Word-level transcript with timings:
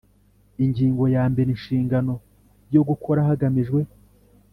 Ingingo 0.63 1.03
ya 1.15 1.23
mbere 1.31 1.49
Inshingano 1.55 2.13
yo 2.75 2.81
gukora 2.89 3.19
hagamijwe 3.29 3.81